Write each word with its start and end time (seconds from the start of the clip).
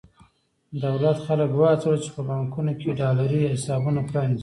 دولت 0.83 1.17
خلک 1.25 1.49
وهڅول 1.53 1.95
چې 2.03 2.09
په 2.15 2.21
بانکونو 2.29 2.73
کې 2.79 2.97
ډالري 2.99 3.41
حسابونه 3.53 3.99
پرانېزي. 4.09 4.39